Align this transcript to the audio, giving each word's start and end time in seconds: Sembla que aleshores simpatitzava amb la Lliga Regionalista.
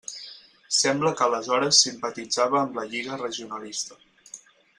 Sembla 0.77 1.11
que 1.19 1.23
aleshores 1.25 1.81
simpatitzava 1.87 2.59
amb 2.63 2.81
la 2.81 2.87
Lliga 2.95 3.21
Regionalista. 3.21 4.01